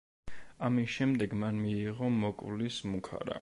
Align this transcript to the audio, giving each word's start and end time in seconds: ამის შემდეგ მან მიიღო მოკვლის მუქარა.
ამის 0.69 0.89
შემდეგ 0.95 1.35
მან 1.43 1.61
მიიღო 1.67 2.09
მოკვლის 2.17 2.81
მუქარა. 2.95 3.29